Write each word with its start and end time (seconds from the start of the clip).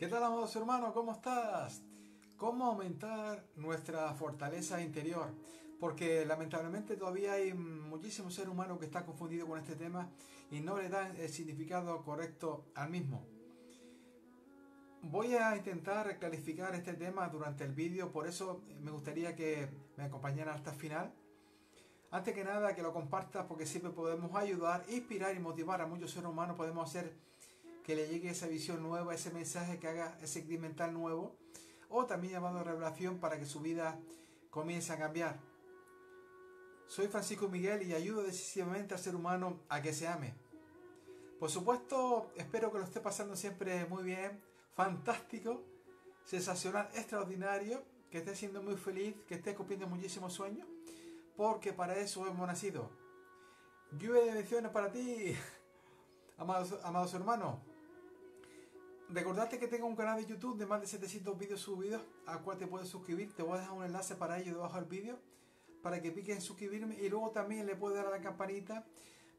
¿Qué 0.00 0.08
tal, 0.08 0.24
amados 0.24 0.56
hermanos? 0.56 0.94
¿Cómo 0.94 1.12
estás? 1.12 1.82
¿Cómo 2.38 2.64
aumentar 2.64 3.44
nuestra 3.56 4.14
fortaleza 4.14 4.80
interior? 4.80 5.34
Porque 5.78 6.24
lamentablemente 6.24 6.96
todavía 6.96 7.34
hay 7.34 7.52
muchísimos 7.52 8.34
seres 8.34 8.50
humanos 8.50 8.78
que 8.78 8.86
están 8.86 9.04
confundidos 9.04 9.46
con 9.46 9.58
este 9.58 9.76
tema 9.76 10.08
y 10.50 10.60
no 10.60 10.78
le 10.78 10.88
dan 10.88 11.14
el 11.18 11.28
significado 11.28 12.02
correcto 12.02 12.64
al 12.76 12.88
mismo. 12.88 13.26
Voy 15.02 15.34
a 15.34 15.54
intentar 15.54 16.18
clarificar 16.18 16.74
este 16.74 16.94
tema 16.94 17.28
durante 17.28 17.64
el 17.64 17.74
vídeo, 17.74 18.10
por 18.10 18.26
eso 18.26 18.62
me 18.80 18.92
gustaría 18.92 19.36
que 19.36 19.68
me 19.98 20.04
acompañaran 20.04 20.56
hasta 20.56 20.70
el 20.70 20.76
final. 20.76 21.12
Antes 22.10 22.34
que 22.34 22.42
nada, 22.42 22.74
que 22.74 22.80
lo 22.80 22.94
compartas 22.94 23.44
porque 23.44 23.66
siempre 23.66 23.92
podemos 23.92 24.34
ayudar, 24.34 24.82
inspirar 24.88 25.36
y 25.36 25.40
motivar 25.40 25.82
a 25.82 25.86
muchos 25.86 26.10
seres 26.10 26.30
humanos. 26.30 26.56
Podemos 26.56 26.88
hacer 26.88 27.12
que 27.90 27.96
le 27.96 28.06
llegue 28.06 28.30
esa 28.30 28.46
visión 28.46 28.84
nueva, 28.84 29.12
ese 29.16 29.32
mensaje 29.32 29.80
que 29.80 29.88
haga 29.88 30.16
ese 30.22 30.44
clic 30.44 30.60
mental 30.60 30.94
nuevo, 30.94 31.34
o 31.88 32.06
también 32.06 32.34
llamado 32.34 32.62
revelación 32.62 33.18
para 33.18 33.36
que 33.36 33.44
su 33.44 33.58
vida 33.58 33.98
comience 34.48 34.92
a 34.92 34.96
cambiar. 34.96 35.40
Soy 36.86 37.08
Francisco 37.08 37.48
Miguel 37.48 37.82
y 37.82 37.92
ayudo 37.92 38.22
decisivamente 38.22 38.94
al 38.94 39.00
ser 39.00 39.16
humano 39.16 39.58
a 39.68 39.82
que 39.82 39.92
se 39.92 40.06
ame. 40.06 40.34
Por 41.40 41.50
supuesto, 41.50 42.30
espero 42.36 42.70
que 42.70 42.78
lo 42.78 42.84
esté 42.84 43.00
pasando 43.00 43.34
siempre 43.34 43.84
muy 43.86 44.04
bien, 44.04 44.40
fantástico, 44.76 45.64
sensacional, 46.22 46.88
extraordinario, 46.94 47.82
que 48.08 48.18
esté 48.18 48.36
siendo 48.36 48.62
muy 48.62 48.76
feliz, 48.76 49.16
que 49.26 49.34
esté 49.34 49.56
cumpliendo 49.56 49.88
muchísimos 49.88 50.32
sueños, 50.32 50.68
porque 51.36 51.72
para 51.72 51.96
eso 51.98 52.24
hemos 52.24 52.46
nacido. 52.46 52.88
Lluvia 53.98 54.20
de 54.26 54.34
bendiciones 54.34 54.70
para 54.70 54.92
ti, 54.92 55.34
amados, 56.38 56.78
amados 56.84 57.12
hermanos. 57.14 57.69
Recordarte 59.12 59.58
que 59.58 59.66
tengo 59.66 59.88
un 59.88 59.96
canal 59.96 60.20
de 60.20 60.26
YouTube 60.26 60.56
de 60.56 60.66
más 60.66 60.80
de 60.80 60.86
700 60.86 61.36
vídeos 61.36 61.60
subidos 61.60 62.00
al 62.26 62.42
cual 62.42 62.58
te 62.58 62.68
puedes 62.68 62.88
suscribir. 62.88 63.34
Te 63.34 63.42
voy 63.42 63.56
a 63.56 63.60
dejar 63.60 63.76
un 63.76 63.84
enlace 63.84 64.14
para 64.14 64.38
ello 64.38 64.54
debajo 64.54 64.76
del 64.76 64.84
vídeo 64.84 65.18
para 65.82 66.00
que 66.00 66.12
piques 66.12 66.36
en 66.36 66.40
suscribirme 66.40 66.94
y 66.94 67.08
luego 67.08 67.30
también 67.30 67.66
le 67.66 67.74
puedes 67.74 67.96
dar 67.96 68.06
a 68.06 68.10
la 68.10 68.20
campanita 68.20 68.86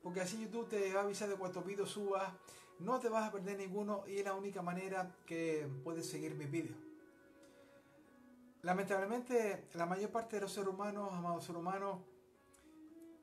porque 0.04 0.20
así 0.20 0.42
YouTube 0.42 0.68
te 0.68 0.94
va 0.94 1.02
a 1.02 1.04
avisar 1.04 1.30
de 1.30 1.36
cuántos 1.36 1.66
vídeos 1.66 1.90
subas. 1.90 2.34
No 2.80 3.00
te 3.00 3.08
vas 3.08 3.30
a 3.30 3.32
perder 3.32 3.60
ninguno 3.60 4.04
y 4.08 4.18
es 4.18 4.26
la 4.26 4.34
única 4.34 4.62
manera 4.62 5.16
que 5.26 5.70
puedes 5.86 6.10
seguir 6.10 6.36
mis 6.36 6.52
vídeos. 6.52 6.78
Lamentablemente, 8.64 9.67
la 9.73 9.86
mayor 9.86 10.12
parte 10.12 10.36
de 10.36 10.42
los 10.42 10.52
seres 10.52 10.70
humanos, 10.70 11.14
amados 11.14 11.45
seres 11.45 11.62
humanos, 11.62 12.00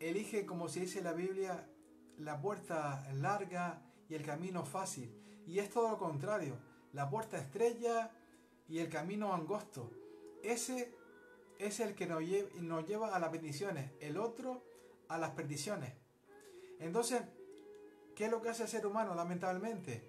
elige, 0.01 0.47
como 0.47 0.71
se 0.71 0.81
dice 0.81 0.99
en 0.99 1.05
la 1.05 1.13
Biblia, 1.13 1.69
la 2.17 2.41
puerta 2.41 3.07
larga 3.13 3.83
y 4.09 4.15
el 4.15 4.25
camino 4.25 4.65
fácil. 4.65 5.28
Y 5.49 5.61
es 5.61 5.71
todo 5.71 5.89
lo 5.89 5.99
contrario. 5.99 6.59
La 6.93 7.09
puerta 7.09 7.39
estrella 7.39 8.11
y 8.69 8.81
el 8.81 8.91
camino 8.91 9.33
angosto. 9.33 9.91
Ese 10.43 10.95
es 11.59 11.81
el 11.81 11.95
que 11.95 12.07
nos 12.07 12.87
lleva, 12.87 13.17
a 13.17 13.19
las 13.19 13.33
bendiciones. 13.33 13.91
El 13.99 14.19
otro 14.19 14.63
a 15.09 15.17
las 15.17 15.31
perdiciones. 15.31 15.95
Entonces, 16.81 17.23
¿qué 18.15 18.27
es 18.27 18.31
lo 18.31 18.43
que 18.43 18.51
hace 18.51 18.65
el 18.65 18.69
ser 18.69 18.87
humano 18.87 19.15
lamentablemente? 19.15 20.03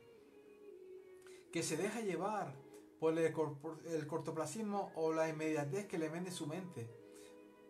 Que 1.53 1.63
se 1.63 1.77
deja 1.77 2.01
llevar 2.01 2.53
por 2.99 3.17
el, 3.17 3.33
cortoplacismo 4.07 4.91
o 4.95 5.13
la 5.13 5.29
inmediatez 5.29 5.87
que 5.87 5.97
le 5.97 6.09
vende 6.09 6.31
su 6.31 6.47
mente. 6.47 6.89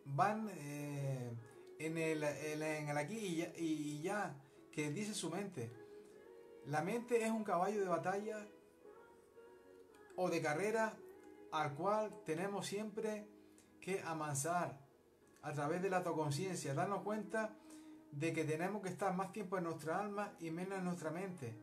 Van 0.06 0.50
eh, 0.56 1.32
en, 1.78 1.98
el, 2.00 2.24
en, 2.24 2.90
el, 2.90 2.98
aquí 2.98 3.16
y 3.16 3.64
y 3.64 4.02
ya, 4.02 4.36
que 4.72 4.90
dice 4.90 5.14
su 5.14 5.30
mente. 5.30 5.79
La 6.66 6.82
mente 6.82 7.24
es 7.24 7.32
un 7.32 7.44
caballo 7.44 7.82
de 7.82 7.88
batalla 7.88 8.48
o 10.16 10.30
de 10.30 10.42
carrera 10.42 10.98
al 11.52 11.74
cual 11.74 12.22
tenemos 12.26 12.68
siempre 12.68 13.28
que 13.82 14.02
amansar 14.02 14.80
a 15.42 15.54
través 15.54 15.82
de 15.82 15.90
la 15.90 15.98
autoconciencia, 15.98 16.74
darnos 16.74 17.04
cuenta 17.04 17.56
de 18.12 18.34
que 18.34 18.44
tenemos 18.44 18.82
que 18.82 18.90
estar 18.90 19.16
más 19.16 19.32
tiempo 19.32 19.58
en 19.58 19.64
nuestra 19.64 20.00
alma 20.00 20.34
y 20.40 20.52
menos 20.52 20.80
en 20.80 20.86
nuestra 20.86 21.12
mente. 21.12 21.56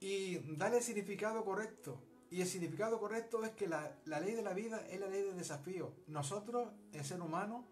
Y 0.00 0.38
darle 0.56 0.78
el 0.78 0.82
significado 0.82 1.44
correcto. 1.44 2.02
Y 2.30 2.40
el 2.40 2.46
significado 2.46 2.98
correcto 2.98 3.44
es 3.44 3.50
que 3.52 3.68
la, 3.68 3.96
la 4.04 4.20
ley 4.20 4.34
de 4.34 4.42
la 4.42 4.52
vida 4.52 4.84
es 4.88 5.00
la 5.00 5.06
ley 5.06 5.22
del 5.22 5.36
desafío. 5.36 5.92
Nosotros, 6.08 6.72
el 6.92 7.04
ser 7.04 7.20
humano, 7.20 7.64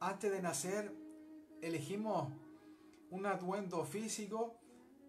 antes 0.00 0.32
de 0.32 0.40
nacer, 0.40 0.92
elegimos 1.60 2.32
un 3.12 3.26
atuendo 3.26 3.84
físico 3.84 4.58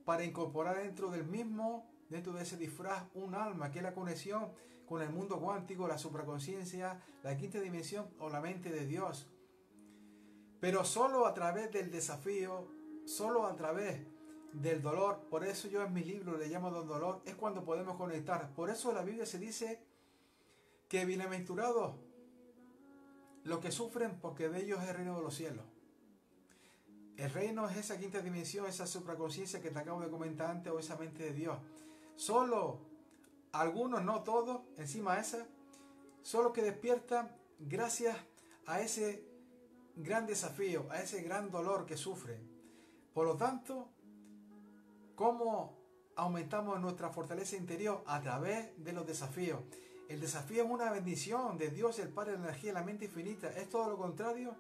para 0.06 0.26
incorporar 0.26 0.78
dentro 0.78 1.10
del 1.10 1.24
mismo, 1.26 1.90
dentro 2.10 2.34
de 2.34 2.44
ese 2.44 2.58
disfraz, 2.58 3.06
un 3.14 3.34
alma, 3.34 3.72
que 3.72 3.80
es 3.80 3.84
la 3.84 3.94
conexión 3.94 4.52
con 4.86 5.02
el 5.02 5.10
mundo 5.10 5.40
cuántico, 5.40 5.88
la 5.88 5.98
supraconciencia, 5.98 7.02
la 7.24 7.38
quinta 7.38 7.62
dimensión 7.62 8.10
o 8.20 8.30
la 8.30 8.42
mente 8.42 8.70
de 8.70 8.86
Dios. 8.86 9.28
Pero 10.60 10.84
solo 10.84 11.26
a 11.26 11.34
través 11.34 11.72
del 11.72 11.90
desafío, 11.92 12.68
solo 13.06 13.48
a 13.48 13.56
través 13.56 14.06
del 14.52 14.82
dolor, 14.82 15.22
por 15.30 15.46
eso 15.46 15.70
yo 15.70 15.82
en 15.82 15.94
mi 15.94 16.04
libro 16.04 16.38
le 16.38 16.48
llamo 16.48 16.72
don 16.72 16.88
dolor, 16.88 17.22
es 17.26 17.36
cuando 17.36 17.64
podemos 17.64 17.96
conectar. 17.96 18.54
Por 18.54 18.70
eso 18.70 18.92
la 18.92 19.04
Biblia 19.04 19.26
se 19.26 19.40
dice 19.40 19.82
que 20.90 21.06
bienaventurados 21.06 21.96
los 23.46 23.60
que 23.60 23.72
sufren 23.72 24.20
porque 24.20 24.50
de 24.50 24.62
ellos 24.62 24.84
es 24.84 24.90
el 24.90 24.96
reino 24.98 25.16
de 25.16 25.24
los 25.24 25.36
cielos. 25.36 25.73
El 27.18 27.30
reino 27.30 27.70
es 27.70 27.78
esa 27.78 27.98
quinta 27.98 28.22
dimensión, 28.22 28.66
esa 28.66 28.88
supraconciencia 28.88 29.62
que 29.62 29.70
te 29.70 29.80
acabo 29.80 30.02
de 30.02 30.10
comentar 30.10 30.50
antes 30.50 30.74
o 30.74 30.80
esa 30.80 30.98
mente 30.98 31.24
de 31.24 31.34
Dios. 31.34 31.58
Solo 32.16 32.80
algunos, 33.52 34.04
no 34.04 34.24
todos, 34.24 34.62
encima 34.78 35.20
esa, 35.20 35.46
solo 36.24 36.54
que 36.54 36.64
despiertan 36.64 37.36
gracias 37.60 38.18
a 38.66 38.82
ese 38.82 39.24
gran 39.96 40.26
desafío, 40.26 40.88
a 40.90 41.02
ese 41.02 41.22
gran 41.22 41.52
dolor 41.52 41.86
que 41.86 41.98
sufren. 41.98 42.50
Por 43.14 43.28
lo 43.28 43.38
tanto, 43.38 43.90
¿cómo 45.16 45.78
aumentamos 46.16 46.80
nuestra 46.80 47.10
fortaleza 47.10 47.56
interior? 47.56 48.04
A 48.08 48.22
través 48.22 48.72
de 48.84 48.92
los 48.92 49.06
desafíos. 49.06 49.62
El 50.10 50.20
desafío 50.20 50.64
es 50.64 50.70
una 50.70 50.92
bendición 50.92 51.58
de 51.58 51.70
Dios, 51.70 52.00
el 52.00 52.10
Padre 52.10 52.34
la 52.34 52.40
energía, 52.40 52.74
la 52.74 52.84
mente 52.84 53.06
infinita. 53.06 53.50
Es 53.52 53.70
todo 53.70 53.90
lo 53.90 53.98
contrario 53.98 54.56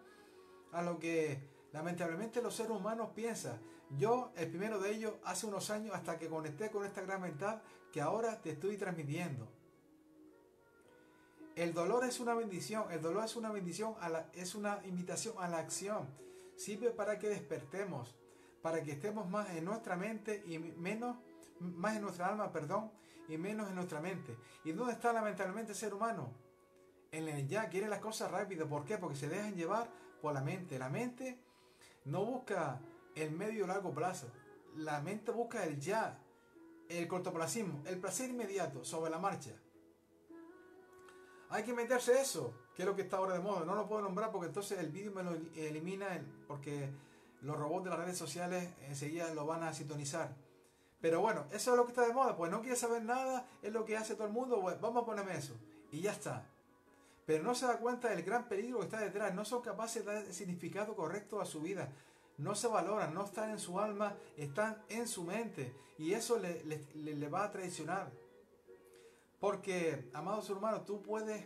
a 0.72 0.82
lo 0.82 1.00
que 1.00 1.53
Lamentablemente 1.74 2.42
los 2.42 2.56
seres 2.56 2.72
humanos 2.72 3.10
piensan, 3.16 3.60
yo 3.98 4.32
el 4.36 4.50
primero 4.50 4.80
de 4.80 4.92
ellos 4.92 5.16
hace 5.24 5.48
unos 5.48 5.70
años 5.72 5.96
hasta 5.96 6.18
que 6.18 6.30
conecté 6.30 6.70
con 6.70 6.86
esta 6.86 7.02
gran 7.02 7.22
verdad 7.22 7.62
que 7.92 8.00
ahora 8.00 8.40
te 8.42 8.52
estoy 8.52 8.78
transmitiendo. 8.78 9.48
El 11.56 11.74
dolor 11.74 12.06
es 12.06 12.20
una 12.20 12.36
bendición, 12.36 12.92
el 12.92 13.02
dolor 13.02 13.26
es 13.26 13.36
una 13.36 13.52
bendición, 13.52 13.96
es 14.34 14.56
una 14.56 14.82
invitación 14.86 15.36
a 15.40 15.48
la 15.48 15.60
acción. 15.60 16.08
Sirve 16.56 16.92
para 16.92 17.20
que 17.20 17.30
despertemos, 17.30 18.16
para 18.62 18.82
que 18.84 18.92
estemos 18.92 19.28
más 19.30 19.50
en 19.52 19.66
nuestra 19.66 19.96
mente 19.96 20.44
y 20.48 20.60
menos, 20.60 21.18
más 21.60 21.96
en 21.96 22.04
nuestra 22.04 22.28
alma, 22.28 22.52
perdón, 22.52 22.92
y 23.28 23.38
menos 23.38 23.70
en 23.70 23.76
nuestra 23.76 24.00
mente. 24.00 24.36
¿Y 24.64 24.72
dónde 24.72 24.94
está 24.94 25.14
lamentablemente 25.14 25.72
el 25.72 25.78
ser 25.78 25.94
humano? 25.94 26.34
En 27.12 27.28
el 27.28 27.48
ya, 27.48 27.70
quiere 27.70 27.88
las 27.88 28.00
cosas 28.00 28.32
rápido. 28.32 28.68
¿Por 28.68 28.86
qué? 28.86 28.98
Porque 28.98 29.16
se 29.16 29.30
dejan 29.30 29.56
llevar 29.56 29.88
por 30.22 30.34
la 30.34 30.42
mente. 30.42 30.80
La 30.80 30.90
mente 30.90 31.40
no 32.06 32.26
busca 32.26 32.80
el 33.16 33.32
medio 33.32 33.68
largo 33.68 33.94
plazo. 33.94 34.28
La 34.76 35.02
mente 35.02 35.32
busca 35.32 35.64
el 35.64 35.80
ya, 35.80 36.20
el 36.90 37.08
cortoplacismo, 37.08 37.84
el 37.86 38.00
placer 38.00 38.30
inmediato, 38.30 38.84
sobre 38.84 39.12
la 39.12 39.20
marcha. 39.20 39.52
Hay 41.50 41.64
que 41.64 41.74
meterse 41.74 42.20
eso, 42.20 42.54
que 42.76 42.82
es 42.82 42.88
lo 42.88 42.96
que 42.96 43.04
está 43.04 43.18
ahora 43.18 43.34
de 43.34 43.40
moda. 43.40 43.66
No 43.66 43.76
lo 43.76 43.88
puedo 43.88 44.02
nombrar 44.02 44.32
porque 44.32 44.48
entonces 44.48 44.80
el 44.80 44.90
vídeo 44.90 45.12
me 45.12 45.24
lo 45.24 45.32
elimina 45.56 46.08
porque 46.48 46.90
los 47.42 47.58
robots 47.58 47.84
de 47.84 47.90
las 47.92 48.00
redes 48.00 48.18
sociales 48.18 48.74
enseguida 48.88 49.34
lo 49.34 49.46
van 49.46 49.64
a 49.64 49.74
sintonizar. 49.74 50.36
Pero 51.00 51.22
bueno, 51.22 51.46
eso 51.52 51.72
es 51.72 51.78
lo 51.78 51.86
que 51.86 51.92
está 51.92 52.08
de 52.08 52.14
moda. 52.14 52.36
Pues 52.36 52.50
no 52.50 52.62
quiere 52.62 52.76
saber 52.76 53.04
nada, 53.04 53.46
es 53.62 53.72
lo 53.72 53.86
que 53.86 53.98
hace 53.98 54.16
todo 54.16 54.26
el 54.26 54.34
mundo. 54.34 54.62
Pues 54.62 54.80
vamos 54.82 55.04
a 55.04 55.06
ponerme 55.06 55.36
eso. 55.36 55.54
Y 55.92 56.02
ya 56.02 56.12
está 56.12 56.48
pero 57.26 57.44
no 57.44 57.56
se 57.56 57.66
da 57.66 57.78
cuenta 57.80 58.10
del 58.10 58.24
gran 58.24 58.48
peligro 58.48 58.80
que 58.80 58.86
está 58.86 59.00
detrás, 59.00 59.34
no 59.34 59.46
son 59.46 59.62
capaces 59.62 60.06
de 60.06 60.14
dar 60.14 60.24
el 60.24 60.34
significado 60.34 60.96
correcto 60.96 61.40
a 61.40 61.46
su 61.46 61.62
vida, 61.62 61.90
no 62.38 62.56
se 62.56 62.68
valoran, 62.68 63.14
no 63.14 63.24
están 63.26 63.52
en 63.52 63.60
su 63.60 63.80
alma, 63.80 64.16
están 64.38 64.82
en 64.90 65.08
su 65.08 65.24
mente. 65.24 65.74
Y 65.98 66.14
eso 66.14 66.40
le, 66.40 67.30
va 67.30 67.46
a 67.46 67.52
traicionar. 67.52 68.12
Porque, 69.40 70.10
amados 70.14 70.50
hermanos, 70.50 70.86
tú 70.86 71.02
puedes 71.02 71.46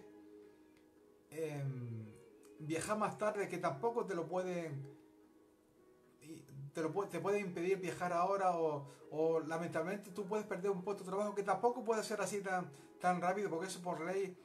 em, 1.31 2.07
viajar 2.59 2.97
más 2.97 3.17
tarde 3.17 3.49
que 3.49 3.57
tampoco 3.57 4.05
te 4.05 4.15
lo 4.15 4.27
pueden 4.27 4.97
te, 6.73 6.83
lo, 6.83 6.91
te 7.07 7.19
puede 7.19 7.39
impedir 7.39 7.79
viajar 7.79 8.13
ahora 8.13 8.55
o, 8.55 8.85
lamentablemente 9.47 10.11
tú 10.11 10.25
puedes 10.25 10.45
perder 10.45 10.69
un 10.69 10.83
puesto 10.83 11.03
de 11.03 11.09
trabajo 11.09 11.33
que 11.33 11.41
tampoco 11.41 11.83
puede 11.83 12.03
ser 12.03 12.21
así 12.21 12.41
tan, 12.41 12.69
tan 12.99 13.21
rápido 13.21 13.49
porque 13.49 13.67
eso 13.67 13.81
por 13.81 14.01
ley 14.01 14.37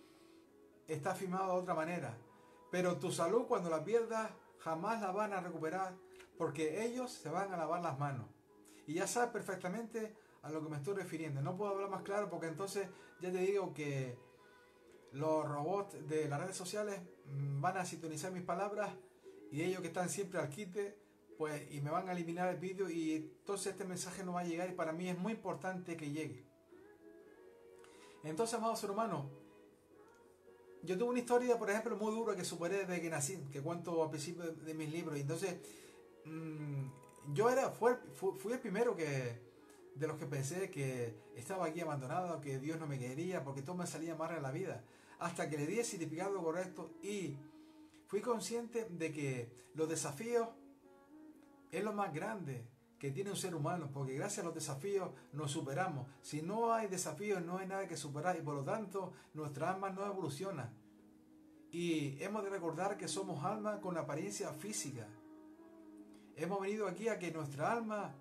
está 0.94 1.14
firmado 1.14 1.54
de 1.54 1.62
otra 1.62 1.74
manera. 1.74 2.16
Pero 2.70 2.98
tu 2.98 3.10
salud 3.10 3.46
cuando 3.46 3.70
la 3.70 3.84
pierdas 3.84 4.30
jamás 4.58 5.00
la 5.00 5.12
van 5.12 5.32
a 5.32 5.40
recuperar 5.40 5.94
porque 6.38 6.84
ellos 6.84 7.12
se 7.12 7.28
van 7.28 7.52
a 7.52 7.56
lavar 7.56 7.82
las 7.82 7.98
manos. 7.98 8.26
Y 8.86 8.94
ya 8.94 9.06
sabes 9.06 9.30
perfectamente 9.30 10.14
a 10.42 10.50
lo 10.50 10.62
que 10.62 10.68
me 10.68 10.76
estoy 10.76 10.94
refiriendo. 10.94 11.40
No 11.40 11.56
puedo 11.56 11.72
hablar 11.72 11.90
más 11.90 12.02
claro 12.02 12.28
porque 12.28 12.46
entonces 12.46 12.88
ya 13.20 13.30
te 13.30 13.38
digo 13.38 13.72
que 13.72 14.18
los 15.12 15.46
robots 15.46 16.08
de 16.08 16.28
las 16.28 16.40
redes 16.40 16.56
sociales 16.56 17.00
mm, 17.26 17.60
van 17.60 17.76
a 17.76 17.84
sintonizar 17.84 18.32
mis 18.32 18.42
palabras 18.42 18.90
y 19.50 19.62
ellos 19.62 19.82
que 19.82 19.88
están 19.88 20.08
siempre 20.08 20.40
al 20.40 20.48
quite, 20.48 20.98
pues 21.36 21.70
y 21.70 21.80
me 21.80 21.90
van 21.90 22.08
a 22.08 22.12
eliminar 22.12 22.48
el 22.48 22.56
vídeo 22.56 22.88
y 22.88 23.14
entonces 23.14 23.72
este 23.72 23.84
mensaje 23.84 24.24
no 24.24 24.32
va 24.32 24.40
a 24.40 24.44
llegar 24.44 24.70
y 24.70 24.74
para 24.74 24.92
mí 24.92 25.08
es 25.08 25.18
muy 25.18 25.34
importante 25.34 25.96
que 25.96 26.10
llegue. 26.10 26.46
Entonces, 28.24 28.56
amados 28.56 28.82
hermanos, 28.84 29.26
yo 30.82 30.98
tuve 30.98 31.10
una 31.10 31.18
historia, 31.20 31.58
por 31.58 31.70
ejemplo, 31.70 31.96
muy 31.96 32.12
dura 32.12 32.34
que 32.34 32.44
superé 32.44 32.78
desde 32.78 33.00
que 33.00 33.10
nací, 33.10 33.38
que 33.52 33.60
cuento 33.60 34.02
al 34.02 34.10
principio 34.10 34.52
de, 34.52 34.74
mis 34.74 34.90
libros. 34.90 35.16
Y 35.16 35.20
entonces, 35.20 35.56
mm, 36.24 37.32
yo 37.32 37.50
era, 37.50 37.70
fui, 37.70 37.92
fui 38.14 38.52
el 38.52 38.58
primero 38.58 38.96
que, 38.96 39.40
de 39.94 40.06
los 40.06 40.16
que 40.16 40.26
pensé 40.26 40.70
que 40.70 41.14
estaba 41.36 41.66
aquí 41.66 41.80
abandonado, 41.80 42.40
que 42.40 42.58
Dios 42.58 42.78
no 42.78 42.86
me 42.86 42.98
quería, 42.98 43.44
porque 43.44 43.62
todo 43.62 43.76
me 43.76 43.86
salía 43.86 44.14
mal 44.14 44.34
en 44.36 44.42
la 44.42 44.50
vida. 44.50 44.84
Hasta 45.18 45.48
que 45.48 45.56
le 45.56 45.66
di 45.66 45.78
el 45.78 45.84
significado 45.84 46.42
correcto 46.42 46.90
y 47.02 47.36
fui 48.08 48.20
consciente 48.20 48.86
de 48.90 49.12
que 49.12 49.52
los 49.74 49.88
desafíos 49.88 50.48
es 51.70 51.84
lo 51.84 51.92
más 51.92 52.12
grande 52.12 52.66
que 53.02 53.10
tiene 53.10 53.30
un 53.30 53.36
ser 53.36 53.56
humano, 53.56 53.90
porque 53.92 54.14
gracias 54.14 54.44
a 54.44 54.46
los 54.46 54.54
desafíos 54.54 55.10
nos 55.32 55.50
superamos. 55.50 56.06
Si 56.20 56.40
no 56.40 56.72
hay 56.72 56.86
desafíos, 56.86 57.42
no 57.42 57.58
hay 57.58 57.66
nada 57.66 57.88
que 57.88 57.96
superar 57.96 58.36
y 58.36 58.42
por 58.42 58.54
lo 58.54 58.62
tanto 58.62 59.12
nuestra 59.34 59.72
alma 59.72 59.90
no 59.90 60.06
evoluciona. 60.06 60.72
Y 61.72 62.22
hemos 62.22 62.44
de 62.44 62.50
recordar 62.50 62.96
que 62.96 63.08
somos 63.08 63.44
almas 63.44 63.80
con 63.80 63.98
apariencia 63.98 64.52
física. 64.52 65.08
Hemos 66.36 66.60
venido 66.60 66.86
aquí 66.86 67.08
a 67.08 67.18
que 67.18 67.32
nuestra 67.32 67.72
alma 67.72 68.14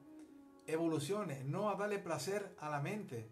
evolucione, 0.65 1.43
no 1.43 1.69
a 1.69 1.75
darle 1.75 1.99
placer 1.99 2.55
a 2.57 2.71
la 2.71 2.79
mente. 2.79 3.29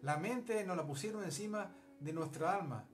La 0.00 0.16
mente 0.16 0.64
nos 0.64 0.78
la 0.78 0.86
pusieron 0.86 1.24
encima 1.24 1.74
de 2.00 2.14
nuestra 2.14 2.56
alma. 2.56 2.88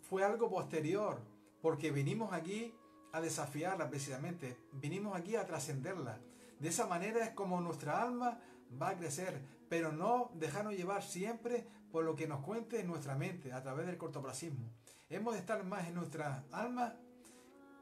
Fue 0.00 0.24
algo 0.24 0.50
posterior, 0.50 1.20
porque 1.62 1.92
vinimos 1.92 2.32
aquí 2.32 2.74
a 3.12 3.20
desafiarla 3.20 3.88
precisamente, 3.88 4.56
vinimos 4.72 5.16
aquí 5.16 5.36
a 5.36 5.46
trascenderla. 5.46 6.18
De 6.58 6.68
esa 6.68 6.86
manera 6.86 7.24
es 7.24 7.30
como 7.30 7.60
nuestra 7.60 8.02
alma 8.02 8.38
va 8.80 8.90
a 8.90 8.96
crecer, 8.96 9.40
pero 9.68 9.92
no 9.92 10.30
dejarnos 10.34 10.74
llevar 10.74 11.02
siempre 11.02 11.66
por 11.90 12.04
lo 12.04 12.14
que 12.14 12.28
nos 12.28 12.44
cuente 12.44 12.84
nuestra 12.84 13.14
mente 13.14 13.52
a 13.52 13.62
través 13.62 13.86
del 13.86 13.98
cortoplacismo. 13.98 14.70
Hemos 15.08 15.34
de 15.34 15.40
estar 15.40 15.64
más 15.64 15.88
en 15.88 15.94
nuestra 15.94 16.44
alma 16.52 16.94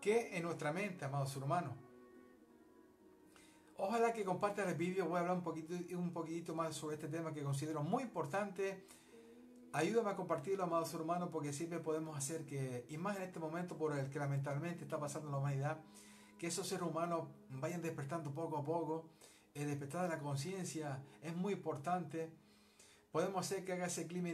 que 0.00 0.36
en 0.36 0.44
nuestra 0.44 0.72
mente, 0.72 1.04
amados 1.04 1.36
hermanos. 1.36 1.74
Ojalá 3.76 4.12
que 4.12 4.24
compartas 4.24 4.68
el 4.68 4.74
vídeo, 4.74 5.06
voy 5.06 5.18
a 5.18 5.20
hablar 5.20 5.36
un 5.36 5.42
poquito, 5.42 5.74
un 5.96 6.12
poquitito 6.12 6.54
más 6.54 6.74
sobre 6.74 6.96
este 6.96 7.08
tema 7.08 7.32
que 7.32 7.42
considero 7.42 7.82
muy 7.82 8.02
importante. 8.02 8.84
Ayúdame 9.72 10.10
a 10.10 10.16
compartirlo, 10.16 10.64
amados 10.64 10.94
hermanos, 10.94 11.28
porque 11.30 11.52
siempre 11.52 11.78
podemos 11.78 12.16
hacer 12.16 12.46
que, 12.46 12.86
y 12.88 12.96
más 12.96 13.18
en 13.18 13.24
este 13.24 13.38
momento 13.38 13.76
por 13.76 13.96
el 13.98 14.08
que 14.08 14.18
lamentablemente 14.18 14.84
está 14.84 14.98
pasando 14.98 15.30
la 15.30 15.36
humanidad, 15.36 15.78
que 16.38 16.46
esos 16.46 16.66
seres 16.66 16.88
humanos 16.88 17.28
vayan 17.50 17.82
despertando 17.82 18.32
poco 18.32 18.56
a 18.56 18.64
poco. 18.64 19.10
El 19.54 19.66
despertar 19.66 20.02
de 20.04 20.08
la 20.08 20.18
conciencia 20.20 21.02
es 21.22 21.36
muy 21.36 21.52
importante. 21.52 22.32
Podemos 23.12 23.44
hacer 23.44 23.64
que 23.64 23.72
haga 23.72 23.86
ese 23.86 24.06
clima 24.06 24.30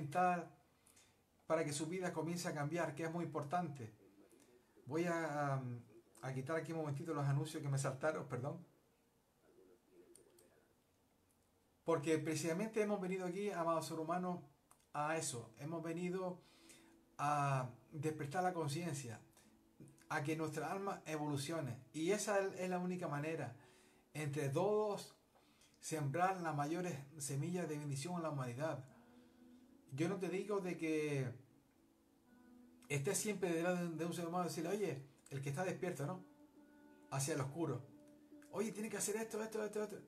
para 1.46 1.64
que 1.64 1.72
su 1.72 1.86
vida 1.86 2.12
comience 2.12 2.46
a 2.46 2.54
cambiar, 2.54 2.94
que 2.94 3.02
es 3.02 3.12
muy 3.12 3.24
importante. 3.24 3.92
Voy 4.86 5.04
a, 5.06 5.60
a 6.22 6.32
quitar 6.32 6.56
aquí 6.56 6.70
un 6.70 6.78
momentito 6.78 7.12
los 7.12 7.26
anuncios 7.26 7.60
que 7.60 7.68
me 7.68 7.78
saltaron, 7.78 8.28
perdón. 8.28 8.64
Porque 11.84 12.18
precisamente 12.18 12.82
hemos 12.82 13.00
venido 13.00 13.26
aquí, 13.26 13.50
amados 13.50 13.86
seres 13.86 14.02
humanos, 14.02 14.40
a 14.94 15.16
eso. 15.16 15.52
Hemos 15.58 15.82
venido 15.82 16.40
a 17.18 17.68
despertar 17.92 18.42
la 18.42 18.54
conciencia, 18.54 19.20
a 20.08 20.22
que 20.22 20.36
nuestra 20.36 20.72
alma 20.72 21.02
evolucione. 21.04 21.78
Y 21.92 22.12
esa 22.12 22.38
es 22.40 22.70
la 22.70 22.78
única 22.78 23.08
manera. 23.08 23.54
Entre 24.14 24.48
todos, 24.48 25.16
sembrar 25.80 26.40
las 26.40 26.54
mayores 26.54 26.96
semillas 27.18 27.68
de 27.68 27.78
bendición 27.78 28.16
en 28.16 28.22
la 28.22 28.30
humanidad. 28.30 28.84
Yo 29.92 30.08
no 30.08 30.16
te 30.16 30.28
digo 30.28 30.60
de 30.60 30.76
que 30.76 31.28
estés 32.88 33.18
siempre 33.18 33.52
delante 33.52 33.96
de 33.96 34.04
un 34.06 34.14
ser 34.14 34.26
humano 34.26 34.44
y 34.44 34.48
decirle, 34.48 34.70
oye, 34.70 35.02
el 35.30 35.42
que 35.42 35.50
está 35.50 35.64
despierto, 35.64 36.06
¿no? 36.06 36.24
Hacia 37.10 37.34
el 37.34 37.40
oscuro. 37.40 37.82
Oye, 38.52 38.72
tiene 38.72 38.88
que 38.88 38.96
hacer 38.96 39.16
esto, 39.16 39.42
esto, 39.42 39.64
esto, 39.64 39.82
esto. 39.82 39.98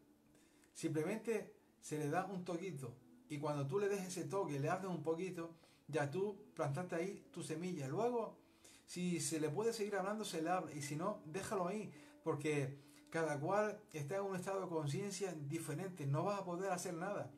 Simplemente 0.72 1.54
se 1.80 1.98
le 1.98 2.08
da 2.08 2.26
un 2.26 2.44
toquito. 2.44 2.96
Y 3.28 3.38
cuando 3.38 3.66
tú 3.66 3.78
le 3.78 3.88
des 3.88 4.06
ese 4.06 4.24
toque, 4.24 4.60
le 4.60 4.68
haces 4.68 4.88
un 4.88 5.02
poquito, 5.02 5.54
ya 5.88 6.10
tú 6.10 6.36
plantaste 6.54 6.94
ahí 6.94 7.26
tu 7.32 7.42
semilla. 7.42 7.88
Luego, 7.88 8.36
si 8.86 9.20
se 9.20 9.40
le 9.40 9.50
puede 9.50 9.72
seguir 9.72 9.96
hablando, 9.96 10.24
se 10.24 10.42
le 10.42 10.50
habla. 10.50 10.72
Y 10.72 10.82
si 10.82 10.96
no, 10.96 11.22
déjalo 11.26 11.66
ahí. 11.66 11.92
Porque 12.22 12.78
cada 13.10 13.38
cual 13.38 13.80
está 13.92 14.16
en 14.16 14.22
un 14.22 14.36
estado 14.36 14.60
de 14.62 14.68
conciencia 14.68 15.32
diferente. 15.32 16.06
No 16.06 16.24
vas 16.24 16.40
a 16.40 16.44
poder 16.44 16.70
hacer 16.70 16.94
nada. 16.94 17.30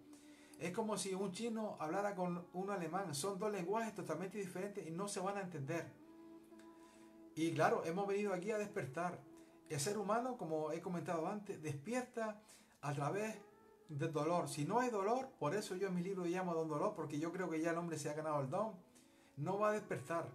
Es 0.59 0.73
como 0.73 0.99
si 0.99 1.15
un 1.15 1.33
chino 1.33 1.77
hablara 1.79 2.15
con 2.15 2.47
un 2.53 2.71
alemán. 2.71 3.15
Son 3.15 3.39
dos 3.39 3.53
lenguajes 3.53 3.95
totalmente 3.95 4.39
diferentes 4.39 4.87
y 4.87 4.91
no 4.91 5.09
se 5.09 5.21
van 5.21 5.39
a 5.39 5.43
entender. 5.43 5.87
Y 7.35 7.53
claro, 7.53 7.85
hemos 7.85 8.07
venido 8.07 8.35
aquí 8.35 8.51
a 8.51 8.59
despertar. 8.59 9.23
El 9.69 9.79
ser 9.79 9.99
humano, 9.99 10.37
como 10.37 10.73
he 10.73 10.81
comentado 10.81 11.29
antes, 11.29 11.63
despierta 11.63 12.43
a 12.81 12.95
través 12.95 13.37
de 13.89 14.09
dolor. 14.09 14.49
Si 14.49 14.65
no 14.65 14.79
hay 14.79 14.91
dolor, 14.91 15.31
por 15.39 15.55
eso 15.55 15.75
yo 15.75 15.89
en 15.89 15.95
mi 15.95 16.03
libro 16.03 16.25
llamo 16.25 16.55
don 16.55 16.69
dolor, 16.69 16.95
porque 16.95 17.19
yo 17.19 17.33
creo 17.33 17.49
que 17.49 17.61
ya 17.61 17.71
el 17.71 17.79
hombre 17.79 17.99
se 17.99 18.11
ha 18.11 18.15
ganado 18.15 18.41
el 18.41 18.51
don, 18.51 18.75
no 19.37 19.59
va 19.59 19.71
a 19.71 19.73
despertar. 19.73 20.29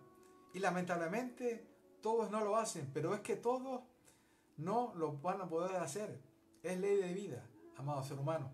Y 0.53 0.59
lamentablemente 0.59 1.67
todos 2.01 2.29
no 2.31 2.43
lo 2.43 2.57
hacen, 2.57 2.89
pero 2.93 3.13
es 3.13 3.21
que 3.21 3.35
todos 3.35 3.81
no 4.57 4.93
lo 4.95 5.17
van 5.19 5.41
a 5.41 5.49
poder 5.49 5.75
hacer. 5.77 6.21
Es 6.61 6.79
ley 6.79 6.97
de 6.97 7.13
vida, 7.13 7.49
amado 7.77 8.03
ser 8.03 8.19
humano. 8.19 8.51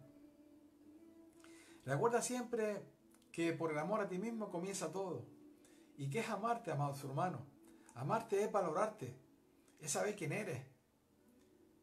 Recuerda 1.85 2.21
siempre 2.21 2.83
que 3.31 3.53
por 3.53 3.71
el 3.71 3.79
amor 3.79 4.01
a 4.01 4.07
ti 4.07 4.17
mismo 4.17 4.49
comienza 4.49 4.91
todo. 4.91 5.25
¿Y 5.97 6.09
qué 6.09 6.19
es 6.19 6.29
amarte, 6.29 6.71
amado 6.71 6.93
ser 6.93 7.09
humano? 7.09 7.45
Amarte 7.95 8.43
es 8.43 8.51
valorarte, 8.51 9.17
es 9.79 9.91
saber 9.91 10.15
quién 10.15 10.31
eres, 10.31 10.65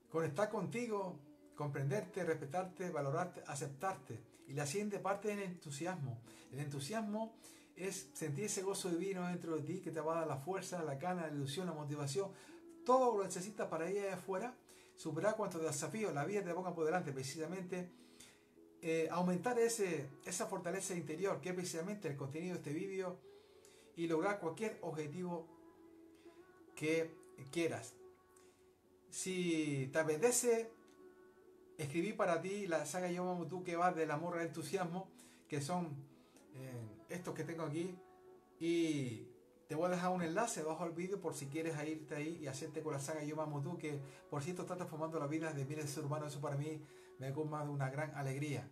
conectar 0.09 0.49
contigo 0.49 1.19
comprenderte, 1.57 2.23
respetarte, 2.23 2.91
valorarte, 2.91 3.43
aceptarte. 3.47 4.21
Y 4.47 4.53
la 4.53 4.67
siguiente 4.67 5.01
parte 5.01 5.33
es 5.33 5.39
el 5.39 5.45
entusiasmo. 5.45 6.21
El 6.53 6.61
entusiasmo 6.61 7.35
es 7.75 8.11
sentir 8.15 8.45
ese 8.45 8.63
gozo 8.63 8.91
divino 8.91 9.27
dentro 9.27 9.57
de 9.57 9.63
ti 9.63 9.81
que 9.81 9.91
te 9.91 10.01
va 10.01 10.13
a 10.13 10.19
dar 10.21 10.29
la 10.29 10.37
fuerza, 10.37 10.83
la 10.85 10.95
gana, 10.95 11.27
la 11.27 11.35
ilusión, 11.35 11.67
la 11.67 11.73
motivación. 11.73 12.31
Todo 12.85 13.17
lo 13.17 13.25
necesitas 13.25 13.69
para 13.69 13.91
ir 13.91 14.07
afuera, 14.09 14.55
superar 14.95 15.37
cuantos 15.37 15.61
desafíos 15.63 16.15
la 16.15 16.25
vida 16.25 16.45
te 16.45 16.55
ponga 16.55 16.75
por 16.75 16.85
delante, 16.85 17.13
precisamente 17.13 17.91
eh, 18.81 19.09
aumentar 19.11 19.59
ese, 19.59 20.09
esa 20.25 20.47
fortaleza 20.47 20.95
interior, 20.95 21.41
que 21.41 21.49
es 21.49 21.55
precisamente 21.55 22.09
el 22.09 22.17
contenido 22.17 22.55
de 22.55 22.59
este 22.61 22.73
vídeo, 22.73 23.19
y 23.97 24.07
lograr 24.07 24.39
cualquier 24.39 24.79
objetivo 24.83 25.49
que 26.77 27.11
quieras. 27.51 27.95
Si 29.11 29.89
te 29.93 29.99
apetece 29.99 30.71
escribí 31.79 32.13
para 32.13 32.41
ti 32.41 32.67
la 32.67 32.87
saga 32.87 33.11
Yo 33.11 33.47
tú 33.49 33.63
que 33.63 33.77
va 33.77 33.93
del 33.93 34.11
amor 34.11 34.39
al 34.39 34.47
entusiasmo, 34.47 35.09
que 35.49 35.61
son 35.61 35.97
eh, 36.55 37.05
estos 37.09 37.35
que 37.35 37.45
tengo 37.45 37.65
aquí. 37.65 37.97
Y 38.59 39.29
te 39.69 39.75
voy 39.75 39.87
a 39.87 39.91
dejar 39.91 40.13
un 40.13 40.23
enlace 40.23 40.61
abajo 40.61 40.85
al 40.85 40.93
vídeo 40.93 41.21
por 41.21 41.35
si 41.35 41.47
quieres 41.47 41.77
irte 41.87 42.15
ahí 42.15 42.39
y 42.41 42.47
hacerte 42.47 42.83
con 42.83 42.93
la 42.93 43.01
saga 43.01 43.23
Yo 43.23 43.37
tú, 43.63 43.77
que 43.79 44.01
por 44.31 44.43
cierto 44.43 44.63
está 44.63 44.77
transformando 44.77 45.19
la 45.19 45.27
vida 45.27 45.53
de 45.53 45.65
miles 45.65 45.87
de 45.87 45.91
seres 45.91 46.07
humanos. 46.07 46.33
Eso 46.33 46.41
para 46.41 46.57
mí 46.57 46.83
me 47.19 47.33
colma 47.33 47.65
de 47.65 47.71
una 47.71 47.91
gran 47.91 48.15
alegría. 48.15 48.69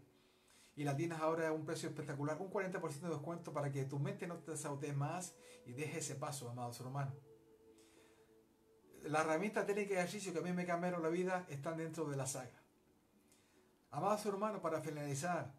Y 0.76 0.84
la 0.84 0.96
tienes 0.96 1.20
ahora 1.20 1.48
a 1.48 1.52
un 1.52 1.64
precio 1.64 1.88
espectacular, 1.88 2.36
un 2.40 2.50
40% 2.50 3.00
de 3.00 3.08
descuento 3.08 3.52
para 3.52 3.70
que 3.70 3.84
tu 3.84 3.98
mente 3.98 4.26
no 4.26 4.38
te 4.38 4.52
desautee 4.52 4.92
más 4.92 5.36
y 5.66 5.72
deje 5.72 5.98
ese 5.98 6.16
paso, 6.16 6.50
amado 6.50 6.72
ser 6.72 6.86
humano. 6.86 7.12
La 9.04 9.20
herramienta 9.20 9.64
técnica 9.66 9.94
y 9.94 9.96
ejercicio 9.98 10.32
que 10.32 10.38
a 10.38 10.42
mí 10.42 10.52
me 10.52 10.64
cambiaron 10.64 11.02
la 11.02 11.10
vida 11.10 11.46
están 11.48 11.76
dentro 11.76 12.06
de 12.06 12.16
la 12.16 12.26
saga. 12.26 12.63
Amados 13.94 14.26
hermanos, 14.26 14.60
para 14.60 14.80
finalizar, 14.80 15.54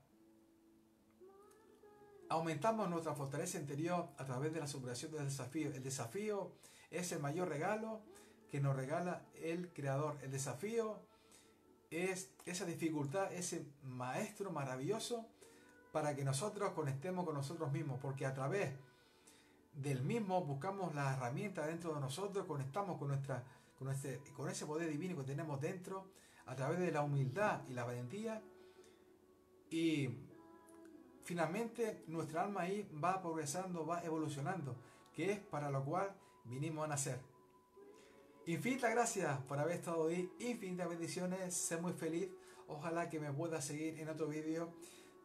aumentamos 2.27 2.89
nuestra 2.89 3.15
fortaleza 3.15 3.58
interior 3.58 4.10
a 4.18 4.25
través 4.25 4.51
de 4.54 4.60
la 4.60 4.68
superación 4.68 5.13
del 5.13 5.24
desafío. 5.24 5.70
El 5.74 5.82
desafío 5.82 6.51
es 6.92 7.13
el 7.13 7.20
mayor 7.22 7.48
regalo 7.48 8.01
que 8.51 8.60
nos 8.60 8.75
regala 8.75 9.22
el 9.36 9.72
Creador. 9.72 10.18
El 10.22 10.32
desafío 10.32 11.00
es 11.89 12.30
esa 12.46 12.65
dificultad, 12.65 13.32
ese 13.32 13.72
maestro 13.84 14.51
maravilloso 14.51 15.25
para 15.94 16.13
que 16.13 16.25
nosotros 16.25 16.74
conectemos 16.74 17.24
con 17.24 17.36
nosotros 17.36 17.72
mismos, 17.72 18.01
porque 18.01 18.25
a 18.25 18.34
través 18.34 18.74
del 19.75 20.01
mismo 20.01 20.44
buscamos 20.44 20.94
la 20.94 21.13
herramienta 21.13 21.65
dentro 21.65 21.94
de 21.94 22.01
nosotros, 22.01 22.46
conectamos 22.46 22.98
con, 22.98 23.08
nuestra, 23.08 23.46
con, 23.80 23.88
con 24.36 24.50
ese 24.50 24.65
poder 24.65 24.89
divino 24.89 25.15
que 25.15 25.24
tenemos 25.24 25.62
dentro 25.62 26.10
a 26.46 26.56
través 26.56 26.80
de 26.80 26.92
la 26.92 27.02
humildad 27.02 27.62
y 27.68 27.74
la 27.74 27.84
valentía, 27.84 28.42
y 29.70 30.10
finalmente 31.24 32.04
nuestra 32.08 32.44
alma 32.44 32.62
ahí 32.62 32.90
va 33.04 33.22
progresando, 33.22 33.86
va 33.86 34.04
evolucionando, 34.04 34.75
que 35.14 35.32
es 35.32 35.40
para 35.40 35.70
lo 35.70 35.84
cual 35.84 36.16
vinimos 36.46 36.86
a 36.86 36.88
nacer. 36.88 37.20
Infinitas 38.46 38.92
gracias 38.92 39.42
por 39.44 39.58
haber 39.58 39.78
estado 39.78 40.08
ahí, 40.08 40.32
infinitas 40.40 40.88
bendiciones, 40.88 41.54
sé 41.56 41.78
muy 41.78 41.94
feliz, 41.94 42.30
ojalá 42.68 43.10
que 43.10 43.20
me 43.20 43.34
puedas 43.34 43.66
seguir 43.66 44.00
en 44.00 44.10
otro 44.10 44.28
vídeo. 44.28 44.74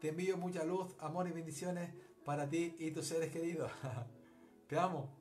Te 0.01 0.09
envío 0.09 0.39
mucha 0.39 0.65
luz, 0.65 0.95
amor 0.99 1.29
y 1.29 1.33
bendiciones 1.33 1.93
para 2.25 2.49
ti 2.49 2.75
y 2.79 2.91
tus 2.93 3.07
seres 3.07 3.31
queridos. 3.31 3.71
Te 4.69 4.79
amo. 4.79 5.20